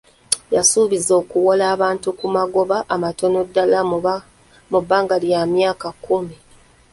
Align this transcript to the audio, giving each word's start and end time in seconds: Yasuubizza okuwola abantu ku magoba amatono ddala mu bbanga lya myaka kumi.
Yasuubizza 0.55 1.11
okuwola 1.21 1.63
abantu 1.75 2.07
ku 2.19 2.25
magoba 2.35 2.77
amatono 2.95 3.39
ddala 3.47 3.79
mu 4.71 4.77
bbanga 4.83 5.15
lya 5.23 5.41
myaka 5.53 5.87
kumi. 6.05 6.35